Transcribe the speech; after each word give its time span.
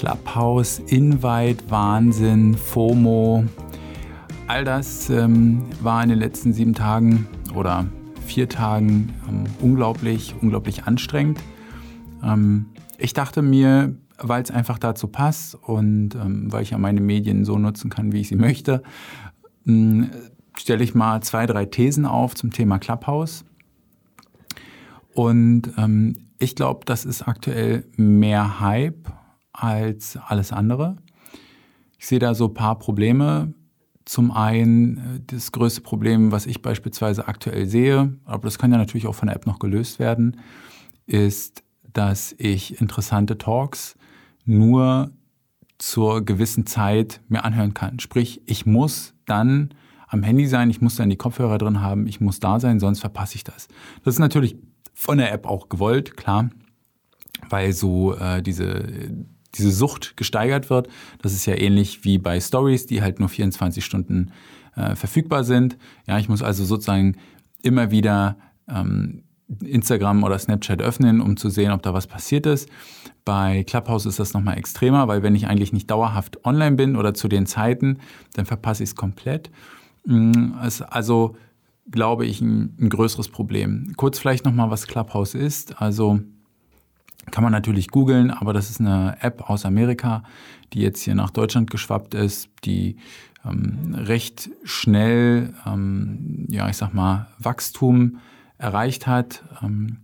Clubhouse, 0.00 0.78
Invite, 0.86 1.62
Wahnsinn, 1.68 2.54
FOMO. 2.54 3.44
All 4.46 4.64
das 4.64 5.10
ähm, 5.10 5.66
war 5.82 6.02
in 6.02 6.08
den 6.08 6.18
letzten 6.18 6.54
sieben 6.54 6.72
Tagen 6.72 7.28
oder 7.54 7.84
vier 8.24 8.48
Tagen 8.48 9.12
ähm, 9.28 9.44
unglaublich, 9.60 10.34
unglaublich 10.40 10.84
anstrengend. 10.84 11.38
Ähm, 12.24 12.70
ich 12.96 13.12
dachte 13.12 13.42
mir, 13.42 13.94
weil 14.16 14.42
es 14.42 14.50
einfach 14.50 14.78
dazu 14.78 15.06
passt 15.06 15.54
und 15.54 16.14
ähm, 16.14 16.50
weil 16.50 16.62
ich 16.62 16.70
ja 16.70 16.78
meine 16.78 17.02
Medien 17.02 17.44
so 17.44 17.58
nutzen 17.58 17.90
kann, 17.90 18.10
wie 18.12 18.22
ich 18.22 18.28
sie 18.28 18.36
möchte, 18.36 18.82
ähm, 19.66 20.08
stelle 20.56 20.82
ich 20.82 20.94
mal 20.94 21.20
zwei, 21.20 21.44
drei 21.44 21.66
Thesen 21.66 22.06
auf 22.06 22.34
zum 22.34 22.52
Thema 22.52 22.78
Clubhouse. 22.78 23.44
Und 25.12 25.72
ähm, 25.76 26.16
ich 26.38 26.56
glaube, 26.56 26.86
das 26.86 27.04
ist 27.04 27.28
aktuell 27.28 27.84
mehr 27.98 28.60
Hype 28.60 29.19
als 29.52 30.16
alles 30.16 30.52
andere. 30.52 30.96
Ich 31.98 32.06
sehe 32.06 32.18
da 32.18 32.34
so 32.34 32.46
ein 32.46 32.54
paar 32.54 32.78
Probleme. 32.78 33.52
Zum 34.04 34.30
einen 34.30 34.96
äh, 34.96 35.20
das 35.26 35.52
größte 35.52 35.82
Problem, 35.82 36.32
was 36.32 36.46
ich 36.46 36.62
beispielsweise 36.62 37.28
aktuell 37.28 37.66
sehe, 37.66 38.16
aber 38.24 38.44
das 38.44 38.58
kann 38.58 38.72
ja 38.72 38.78
natürlich 38.78 39.06
auch 39.06 39.14
von 39.14 39.26
der 39.26 39.36
App 39.36 39.46
noch 39.46 39.58
gelöst 39.58 39.98
werden, 39.98 40.40
ist, 41.06 41.62
dass 41.92 42.34
ich 42.38 42.80
interessante 42.80 43.38
Talks 43.38 43.96
nur 44.44 45.10
zur 45.78 46.24
gewissen 46.24 46.66
Zeit 46.66 47.20
mir 47.28 47.44
anhören 47.44 47.74
kann. 47.74 48.00
Sprich, 48.00 48.42
ich 48.46 48.66
muss 48.66 49.14
dann 49.26 49.74
am 50.08 50.22
Handy 50.22 50.46
sein, 50.46 50.70
ich 50.70 50.80
muss 50.80 50.96
dann 50.96 51.08
die 51.08 51.16
Kopfhörer 51.16 51.58
drin 51.58 51.80
haben, 51.80 52.06
ich 52.06 52.20
muss 52.20 52.40
da 52.40 52.60
sein, 52.60 52.80
sonst 52.80 53.00
verpasse 53.00 53.36
ich 53.36 53.44
das. 53.44 53.68
Das 54.04 54.14
ist 54.14 54.18
natürlich 54.18 54.56
von 54.92 55.18
der 55.18 55.32
App 55.32 55.46
auch 55.46 55.68
gewollt, 55.68 56.16
klar, 56.16 56.50
weil 57.48 57.72
so 57.72 58.14
äh, 58.14 58.42
diese, 58.42 58.84
diese 59.54 59.70
Sucht 59.70 60.16
gesteigert 60.16 60.70
wird. 60.70 60.88
Das 61.22 61.32
ist 61.32 61.46
ja 61.46 61.54
ähnlich 61.54 62.04
wie 62.04 62.18
bei 62.18 62.40
Stories, 62.40 62.86
die 62.86 63.02
halt 63.02 63.20
nur 63.20 63.28
24 63.28 63.84
Stunden 63.84 64.32
äh, 64.76 64.94
verfügbar 64.94 65.44
sind. 65.44 65.76
Ja, 66.06 66.18
ich 66.18 66.28
muss 66.28 66.42
also 66.42 66.64
sozusagen 66.64 67.16
immer 67.62 67.90
wieder 67.90 68.36
ähm, 68.68 69.22
Instagram 69.64 70.22
oder 70.22 70.38
Snapchat 70.38 70.80
öffnen, 70.80 71.20
um 71.20 71.36
zu 71.36 71.50
sehen, 71.50 71.72
ob 71.72 71.82
da 71.82 71.92
was 71.92 72.06
passiert 72.06 72.46
ist. 72.46 72.68
Bei 73.24 73.64
Clubhouse 73.64 74.06
ist 74.06 74.18
das 74.18 74.32
nochmal 74.32 74.56
extremer, 74.58 75.08
weil 75.08 75.22
wenn 75.22 75.34
ich 75.34 75.46
eigentlich 75.46 75.72
nicht 75.72 75.90
dauerhaft 75.90 76.44
online 76.44 76.76
bin 76.76 76.96
oder 76.96 77.14
zu 77.14 77.28
den 77.28 77.46
Zeiten, 77.46 77.98
dann 78.34 78.46
verpasse 78.46 78.82
ich 78.82 78.90
es 78.90 78.96
komplett. 78.96 79.50
Mm, 80.06 80.52
also 80.88 81.36
glaube 81.90 82.26
ich 82.26 82.40
ein, 82.40 82.76
ein 82.80 82.88
größeres 82.88 83.28
Problem. 83.28 83.92
Kurz 83.96 84.18
vielleicht 84.18 84.44
nochmal, 84.44 84.70
was 84.70 84.86
Clubhouse 84.86 85.34
ist. 85.34 85.80
Also 85.82 86.20
kann 87.30 87.44
man 87.44 87.52
natürlich 87.52 87.88
googeln, 87.88 88.30
aber 88.30 88.52
das 88.52 88.70
ist 88.70 88.80
eine 88.80 89.16
App 89.20 89.48
aus 89.48 89.64
Amerika, 89.64 90.22
die 90.72 90.80
jetzt 90.80 91.02
hier 91.02 91.14
nach 91.14 91.30
Deutschland 91.30 91.70
geschwappt 91.70 92.14
ist, 92.14 92.48
die 92.64 92.96
ähm, 93.44 93.94
recht 93.94 94.50
schnell, 94.64 95.54
ähm, 95.66 96.46
ja, 96.48 96.68
ich 96.68 96.76
sag 96.76 96.92
mal, 96.94 97.28
Wachstum 97.38 98.18
erreicht 98.58 99.06
hat. 99.06 99.42
Ähm, 99.62 99.98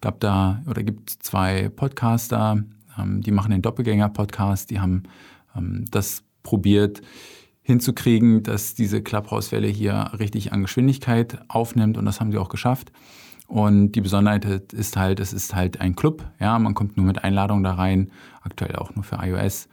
gab 0.00 0.20
da 0.20 0.62
oder 0.66 0.82
gibt 0.82 1.10
zwei 1.10 1.68
Podcaster, 1.68 2.62
ähm, 2.98 3.20
die 3.20 3.32
machen 3.32 3.50
den 3.50 3.62
Doppelgänger-Podcast, 3.62 4.70
die 4.70 4.80
haben 4.80 5.04
ähm, 5.56 5.84
das 5.90 6.22
probiert 6.42 7.02
hinzukriegen, 7.62 8.42
dass 8.42 8.74
diese 8.74 9.02
Clubhouse-Welle 9.02 9.68
hier 9.68 10.12
richtig 10.18 10.52
an 10.52 10.62
Geschwindigkeit 10.62 11.38
aufnimmt 11.48 11.98
und 11.98 12.06
das 12.06 12.20
haben 12.20 12.32
sie 12.32 12.38
auch 12.38 12.48
geschafft. 12.48 12.92
Und 13.48 13.92
die 13.92 14.02
Besonderheit 14.02 14.44
ist 14.74 14.96
halt, 14.98 15.20
es 15.20 15.32
ist 15.32 15.54
halt 15.54 15.80
ein 15.80 15.96
Club, 15.96 16.22
ja, 16.38 16.58
man 16.58 16.74
kommt 16.74 16.98
nur 16.98 17.06
mit 17.06 17.24
Einladung 17.24 17.62
da 17.64 17.72
rein, 17.72 18.10
aktuell 18.42 18.76
auch 18.76 18.94
nur 18.94 19.02
für 19.02 19.16
iOS. 19.22 19.68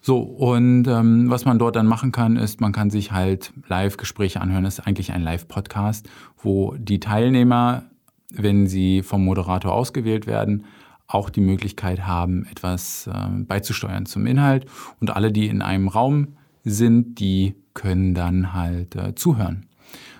So, 0.00 0.18
und 0.18 0.86
ähm, 0.86 1.28
was 1.28 1.44
man 1.44 1.58
dort 1.58 1.74
dann 1.74 1.86
machen 1.86 2.12
kann, 2.12 2.36
ist, 2.36 2.60
man 2.60 2.72
kann 2.72 2.90
sich 2.90 3.10
halt 3.10 3.52
Live-Gespräche 3.66 4.40
anhören. 4.40 4.62
Das 4.62 4.78
ist 4.78 4.86
eigentlich 4.86 5.12
ein 5.12 5.22
Live-Podcast, 5.22 6.08
wo 6.40 6.76
die 6.78 7.00
Teilnehmer, 7.00 7.84
wenn 8.30 8.68
sie 8.68 9.02
vom 9.02 9.24
Moderator 9.24 9.72
ausgewählt 9.72 10.28
werden, 10.28 10.64
auch 11.08 11.30
die 11.30 11.40
Möglichkeit 11.40 12.06
haben, 12.06 12.46
etwas 12.46 13.08
äh, 13.08 13.28
beizusteuern 13.30 14.06
zum 14.06 14.26
Inhalt. 14.26 14.66
Und 15.00 15.10
alle, 15.10 15.32
die 15.32 15.48
in 15.48 15.62
einem 15.62 15.88
Raum 15.88 16.36
sind, 16.64 17.18
die 17.18 17.54
können 17.72 18.14
dann 18.14 18.52
halt 18.52 18.94
äh, 18.94 19.14
zuhören. 19.14 19.66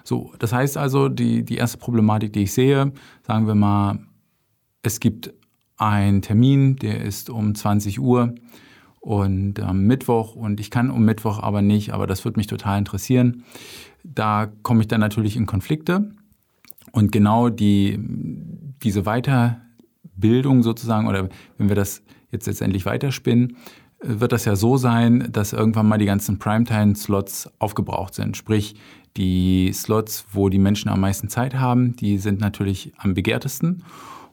So, 0.05 0.33
das 0.39 0.53
heißt 0.53 0.77
also, 0.77 1.09
die, 1.09 1.45
die 1.45 1.57
erste 1.57 1.79
Problematik, 1.79 2.33
die 2.35 2.43
ich 2.43 2.53
sehe, 2.53 2.93
sagen 3.27 3.47
wir 3.47 3.55
mal, 3.55 3.99
es 4.83 5.01
gibt 5.01 5.33
einen 5.77 6.23
Termin, 6.23 6.77
der 6.77 7.03
ist 7.03 7.31
um 7.31 7.55
20 7.55 7.99
Uhr 8.01 8.35
und 9.01 9.61
am 9.61 9.79
ähm, 9.79 9.87
Mittwoch 9.87 10.35
und 10.35 10.61
ich 10.61 10.71
kann 10.71 10.91
um 10.91 11.05
Mittwoch 11.05 11.39
aber 11.39 11.63
nicht, 11.63 11.93
aber 11.93 12.07
das 12.07 12.25
würde 12.25 12.39
mich 12.39 12.47
total 12.47 12.79
interessieren. 12.79 13.45
Da 14.03 14.51
komme 14.63 14.83
ich 14.83 14.89
dann 14.89 15.01
natürlich 15.01 15.37
in 15.37 15.47
Konflikte 15.47 16.11
und 16.93 17.11
genau 17.11 17.49
die, 17.49 17.99
diese 18.83 19.03
Weiterbildung 19.03 20.63
sozusagen 20.63 21.07
oder 21.09 21.29
wenn 21.59 21.69
wir 21.69 21.77
das 21.77 22.03
jetzt 22.31 22.47
letztendlich 22.47 22.87
weiterspinnen, 22.87 23.57
wird 24.07 24.33
das 24.33 24.45
ja 24.45 24.57
so 24.57 24.77
sein, 24.77 25.29
dass 25.31 25.53
irgendwann 25.53 25.89
mal 25.89 25.99
die 25.99 26.07
ganzen 26.07 26.39
Primetime-Slots 26.39 27.51
aufgebraucht 27.59 28.15
sind. 28.15 28.37
Sprich, 28.37 28.75
die 29.17 29.73
Slots, 29.73 30.27
wo 30.33 30.49
die 30.49 30.59
Menschen 30.59 30.89
am 30.89 31.01
meisten 31.01 31.29
Zeit 31.29 31.55
haben, 31.55 31.97
die 31.97 32.19
sind 32.19 32.41
natürlich 32.41 32.93
am 32.99 33.15
begehrtesten. 33.15 33.85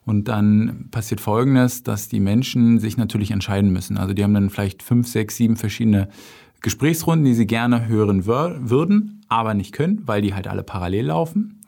Und 0.06 0.28
dann 0.28 0.88
passiert 0.90 1.22
Folgendes, 1.22 1.84
dass 1.84 2.08
die 2.08 2.20
Menschen 2.20 2.80
sich 2.80 2.98
natürlich 2.98 3.32
entscheiden 3.32 3.72
müssen. 3.72 3.98
Also 3.98 4.14
die 4.14 4.24
haben 4.24 4.34
dann 4.34 4.50
vielleicht 4.50 4.82
fünf, 4.82 5.08
sechs, 5.08 5.36
sieben 5.36 5.56
verschiedene 5.56 6.10
Gesprächsrunden, 6.62 7.26
die 7.26 7.34
sie 7.34 7.48
gerne 7.48 7.88
hören 7.88 8.26
würden, 8.26 9.22
aber 9.28 9.54
nicht 9.54 9.74
können, 9.74 10.02
weil 10.06 10.22
die 10.22 10.34
halt 10.34 10.48
alle 10.48 10.64
parallel 10.64 11.08
laufen. 11.08 11.62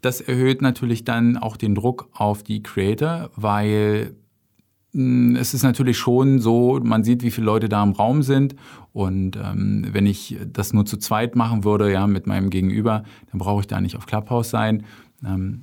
Das 0.00 0.20
erhöht 0.20 0.62
natürlich 0.62 1.04
dann 1.04 1.36
auch 1.36 1.56
den 1.56 1.74
Druck 1.74 2.08
auf 2.12 2.42
die 2.42 2.62
Creator, 2.62 3.30
weil 3.36 4.14
es 4.94 5.52
ist 5.52 5.62
natürlich 5.62 5.98
schon 5.98 6.38
so, 6.40 6.80
man 6.82 7.04
sieht, 7.04 7.22
wie 7.22 7.30
viele 7.30 7.46
Leute 7.46 7.68
da 7.68 7.82
im 7.82 7.92
Raum 7.92 8.22
sind. 8.22 8.56
Und 8.92 9.36
ähm, 9.36 9.86
wenn 9.92 10.06
ich 10.06 10.36
das 10.50 10.72
nur 10.72 10.86
zu 10.86 10.96
zweit 10.96 11.36
machen 11.36 11.64
würde, 11.64 11.92
ja, 11.92 12.06
mit 12.06 12.26
meinem 12.26 12.50
Gegenüber, 12.50 13.04
dann 13.30 13.38
brauche 13.38 13.60
ich 13.60 13.66
da 13.66 13.80
nicht 13.80 13.96
auf 13.96 14.06
Clubhouse 14.06 14.50
sein. 14.50 14.84
Ähm, 15.24 15.62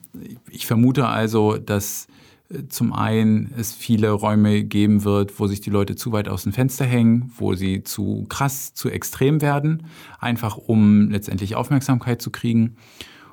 ich 0.51 0.67
vermute 0.67 1.07
also, 1.07 1.57
dass 1.57 2.07
äh, 2.49 2.67
zum 2.69 2.93
einen 2.93 3.51
es 3.57 3.73
viele 3.73 4.11
Räume 4.11 4.63
geben 4.63 5.03
wird, 5.03 5.39
wo 5.39 5.47
sich 5.47 5.59
die 5.59 5.71
Leute 5.71 5.95
zu 5.95 6.11
weit 6.11 6.29
aus 6.29 6.43
dem 6.43 6.53
Fenster 6.53 6.85
hängen, 6.85 7.31
wo 7.37 7.55
sie 7.55 7.83
zu 7.83 8.25
krass, 8.29 8.73
zu 8.73 8.89
extrem 8.89 9.41
werden, 9.41 9.87
einfach 10.19 10.57
um 10.57 11.09
letztendlich 11.09 11.55
Aufmerksamkeit 11.55 12.21
zu 12.21 12.29
kriegen. 12.29 12.75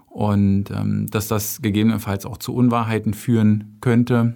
Und 0.06 0.70
ähm, 0.70 1.06
dass 1.08 1.28
das 1.28 1.62
gegebenenfalls 1.62 2.26
auch 2.26 2.36
zu 2.36 2.54
Unwahrheiten 2.54 3.14
führen 3.14 3.78
könnte. 3.80 4.34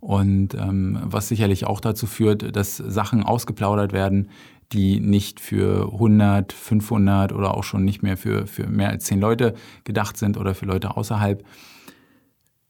Und 0.00 0.54
ähm, 0.54 0.98
was 1.02 1.28
sicherlich 1.28 1.66
auch 1.66 1.80
dazu 1.80 2.06
führt, 2.06 2.54
dass 2.54 2.76
Sachen 2.76 3.22
ausgeplaudert 3.22 3.92
werden, 3.92 4.28
die 4.72 5.00
nicht 5.00 5.40
für 5.40 5.92
100, 5.92 6.52
500 6.52 7.32
oder 7.32 7.54
auch 7.54 7.64
schon 7.64 7.84
nicht 7.84 8.02
mehr 8.02 8.16
für, 8.16 8.46
für 8.46 8.66
mehr 8.66 8.90
als 8.90 9.04
10 9.04 9.20
Leute 9.20 9.54
gedacht 9.84 10.16
sind 10.16 10.36
oder 10.36 10.54
für 10.54 10.66
Leute 10.66 10.96
außerhalb. 10.96 11.42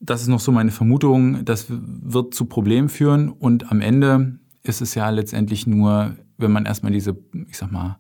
Das 0.01 0.23
ist 0.23 0.29
noch 0.29 0.41
so 0.41 0.53
meine 0.53 0.71
Vermutung. 0.71 1.45
Das 1.45 1.67
wird 1.69 2.35
zu 2.35 2.45
Problemen 2.45 2.89
führen 2.89 3.29
und 3.29 3.71
am 3.71 3.81
Ende 3.81 4.39
ist 4.63 4.81
es 4.81 4.95
ja 4.95 5.11
letztendlich 5.11 5.67
nur, 5.67 6.17
wenn 6.37 6.53
man 6.53 6.67
erstmal 6.67 6.93
diese, 6.93 7.17
ich 7.49 7.59
sag 7.59 7.73
mal, 7.73 7.99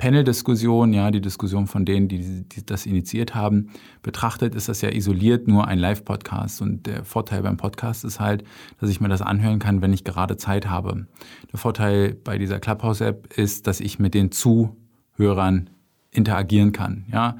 Panel-Diskussion, 0.00 0.94
ja, 0.94 1.10
die 1.10 1.20
Diskussion 1.20 1.66
von 1.66 1.84
denen, 1.84 2.08
die, 2.08 2.48
die, 2.48 2.64
das 2.64 2.86
initiiert 2.86 3.34
haben, 3.34 3.68
betrachtet, 4.02 4.54
ist 4.54 4.70
das 4.70 4.80
ja 4.80 4.88
isoliert 4.88 5.46
nur 5.46 5.68
ein 5.68 5.78
Live-Podcast. 5.78 6.62
Und 6.62 6.86
der 6.86 7.04
Vorteil 7.04 7.42
beim 7.42 7.58
Podcast 7.58 8.06
ist 8.06 8.18
halt, 8.18 8.42
dass 8.80 8.88
ich 8.88 9.02
mir 9.02 9.10
das 9.10 9.20
anhören 9.20 9.58
kann, 9.58 9.82
wenn 9.82 9.92
ich 9.92 10.02
gerade 10.02 10.38
Zeit 10.38 10.70
habe. 10.70 11.06
Der 11.52 11.58
Vorteil 11.58 12.14
bei 12.14 12.38
dieser 12.38 12.60
Clubhouse-App 12.60 13.34
ist, 13.36 13.66
dass 13.66 13.78
ich 13.78 13.98
mit 13.98 14.14
den 14.14 14.32
Zuhörern 14.32 15.68
interagieren 16.12 16.72
kann. 16.72 17.04
Ja, 17.12 17.36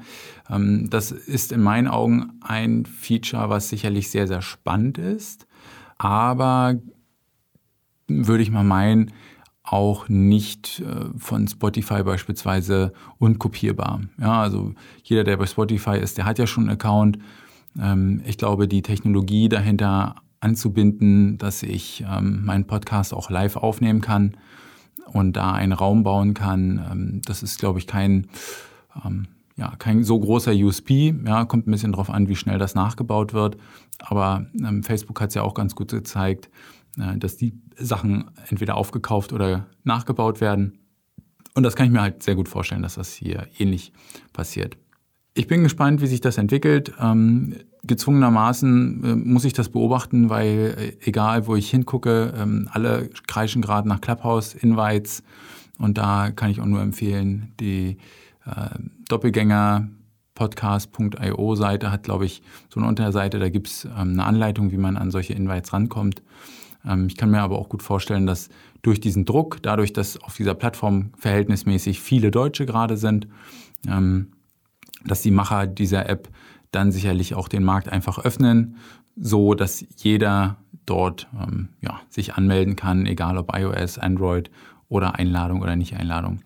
ähm, 0.47 0.87
das 0.91 1.09
ist 1.11 1.51
in 1.51 1.61
meinen 1.61 1.87
Augen 1.87 2.33
ein 2.41 2.85
Feature, 2.85 3.49
was 3.49 3.69
sicherlich 3.69 4.11
sehr, 4.11 4.27
sehr 4.27 4.43
spannend 4.43 4.99
ist. 4.99 5.47
Aber 5.97 6.75
würde 8.07 8.43
ich 8.43 8.51
mal 8.51 8.63
meinen, 8.63 9.13
auch 9.63 10.09
nicht 10.09 10.81
äh, 10.81 11.17
von 11.17 11.47
Spotify 11.47 12.03
beispielsweise 12.03 12.93
unkopierbar. 13.19 14.01
Ja, 14.19 14.41
also 14.41 14.73
jeder, 15.03 15.23
der 15.23 15.37
bei 15.37 15.45
Spotify 15.45 15.97
ist, 15.97 16.17
der 16.17 16.25
hat 16.25 16.39
ja 16.39 16.47
schon 16.47 16.63
einen 16.63 16.73
Account. 16.73 17.19
Ähm, 17.79 18.21
ich 18.25 18.37
glaube, 18.37 18.67
die 18.67 18.81
Technologie 18.81 19.49
dahinter 19.49 20.15
anzubinden, 20.39 21.37
dass 21.37 21.61
ich 21.61 22.03
ähm, 22.09 22.43
meinen 22.43 22.65
Podcast 22.65 23.13
auch 23.13 23.29
live 23.29 23.55
aufnehmen 23.55 24.01
kann 24.01 24.35
und 25.05 25.33
da 25.33 25.51
einen 25.51 25.73
Raum 25.73 26.03
bauen 26.03 26.33
kann, 26.33 26.83
ähm, 26.91 27.21
das 27.25 27.43
ist, 27.43 27.59
glaube 27.59 27.77
ich, 27.77 27.85
kein, 27.85 28.27
ja, 29.55 29.73
kein 29.77 30.03
so 30.03 30.19
großer 30.19 30.51
USP. 30.51 31.13
Ja, 31.25 31.45
kommt 31.45 31.67
ein 31.67 31.71
bisschen 31.71 31.93
drauf 31.93 32.09
an, 32.09 32.27
wie 32.27 32.35
schnell 32.35 32.57
das 32.57 32.75
nachgebaut 32.75 33.33
wird. 33.33 33.57
Aber 33.99 34.47
Facebook 34.81 35.21
hat 35.21 35.29
es 35.29 35.35
ja 35.35 35.43
auch 35.43 35.53
ganz 35.53 35.75
gut 35.75 35.91
gezeigt, 35.91 36.49
dass 37.17 37.37
die 37.37 37.53
Sachen 37.77 38.31
entweder 38.49 38.75
aufgekauft 38.75 39.33
oder 39.33 39.67
nachgebaut 39.83 40.41
werden. 40.41 40.79
Und 41.53 41.63
das 41.63 41.75
kann 41.75 41.85
ich 41.85 41.91
mir 41.91 42.01
halt 42.01 42.23
sehr 42.23 42.35
gut 42.35 42.47
vorstellen, 42.47 42.81
dass 42.81 42.95
das 42.95 43.13
hier 43.13 43.47
ähnlich 43.57 43.93
passiert. 44.33 44.77
Ich 45.33 45.47
bin 45.47 45.63
gespannt, 45.63 46.01
wie 46.01 46.07
sich 46.07 46.21
das 46.21 46.37
entwickelt. 46.37 46.93
Ähm, 46.99 47.55
gezwungenermaßen 47.83 49.03
äh, 49.03 49.15
muss 49.15 49.45
ich 49.45 49.53
das 49.53 49.69
beobachten, 49.69 50.29
weil 50.29 50.75
äh, 50.77 51.07
egal, 51.07 51.47
wo 51.47 51.55
ich 51.55 51.69
hingucke, 51.69 52.33
ähm, 52.37 52.69
alle 52.71 53.09
kreischen 53.27 53.61
gerade 53.61 53.87
nach 53.87 54.01
Clubhouse-Invites. 54.01 55.23
Und 55.77 55.97
da 55.97 56.31
kann 56.31 56.51
ich 56.51 56.59
auch 56.59 56.65
nur 56.65 56.81
empfehlen, 56.81 57.53
die 57.59 57.97
äh, 58.45 58.77
Doppelgänger 59.07 59.89
podcast.io 60.35 61.55
Seite 61.55 61.91
hat, 61.91 62.03
glaube 62.03 62.25
ich, 62.25 62.41
so 62.69 62.79
eine 62.79 62.87
Unterseite, 62.87 63.39
da 63.39 63.49
gibt 63.49 63.67
es 63.67 63.85
ähm, 63.85 64.13
eine 64.13 64.25
Anleitung, 64.25 64.71
wie 64.71 64.77
man 64.77 64.97
an 64.97 65.11
solche 65.11 65.33
Invites 65.33 65.73
rankommt. 65.73 66.21
Ähm, 66.85 67.07
ich 67.07 67.17
kann 67.17 67.31
mir 67.31 67.41
aber 67.41 67.59
auch 67.59 67.69
gut 67.69 67.83
vorstellen, 67.83 68.25
dass 68.25 68.49
durch 68.81 68.99
diesen 68.99 69.25
Druck, 69.25 69.61
dadurch, 69.61 69.93
dass 69.93 70.21
auf 70.21 70.35
dieser 70.35 70.55
Plattform 70.55 71.11
verhältnismäßig 71.17 72.01
viele 72.01 72.31
Deutsche 72.31 72.65
gerade 72.65 72.97
sind, 72.97 73.27
ähm, 73.87 74.31
dass 75.05 75.21
die 75.21 75.31
Macher 75.31 75.67
dieser 75.67 76.09
App 76.09 76.29
dann 76.71 76.91
sicherlich 76.91 77.35
auch 77.35 77.47
den 77.47 77.63
Markt 77.63 77.89
einfach 77.89 78.19
öffnen, 78.19 78.77
so 79.15 79.53
dass 79.53 79.85
jeder 79.97 80.57
dort 80.85 81.27
ähm, 81.39 81.69
ja, 81.81 82.01
sich 82.09 82.35
anmelden 82.35 82.75
kann, 82.75 83.05
egal 83.05 83.37
ob 83.37 83.55
iOS, 83.55 83.97
Android 83.97 84.49
oder 84.87 85.15
Einladung 85.15 85.61
oder 85.61 85.75
nicht 85.75 85.95
Einladung. 85.95 86.41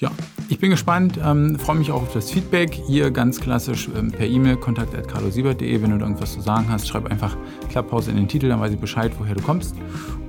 Ja, 0.00 0.12
ich 0.48 0.60
bin 0.60 0.70
gespannt, 0.70 1.18
ähm, 1.24 1.58
freue 1.58 1.74
mich 1.74 1.90
auch 1.90 2.02
auf 2.02 2.12
das 2.12 2.30
Feedback. 2.30 2.72
Hier 2.86 3.10
ganz 3.10 3.40
klassisch 3.40 3.88
ähm, 3.96 4.12
per 4.12 4.28
E-Mail 4.28 4.56
kontakt.carlosiebert.de. 4.56 5.82
Wenn 5.82 5.90
du 5.90 5.98
irgendwas 5.98 6.34
zu 6.34 6.40
sagen 6.40 6.66
hast, 6.68 6.86
schreib 6.86 7.10
einfach 7.10 7.36
Clubhouse 7.68 8.06
in 8.06 8.14
den 8.14 8.28
Titel, 8.28 8.48
dann 8.48 8.60
weiß 8.60 8.72
ich 8.72 8.78
Bescheid, 8.78 9.10
woher 9.18 9.34
du 9.34 9.42
kommst. 9.42 9.74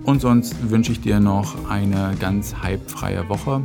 Und 0.06 0.22
sonst 0.22 0.72
wünsche 0.72 0.92
ich 0.92 1.02
dir 1.02 1.20
noch 1.20 1.70
eine 1.70 2.16
ganz 2.20 2.56
hypefreie 2.64 3.30
Woche 3.30 3.62